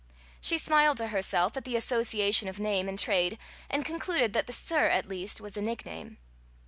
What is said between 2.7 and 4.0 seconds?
and trade, and